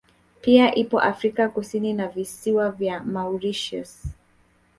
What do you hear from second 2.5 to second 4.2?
vya Mauritius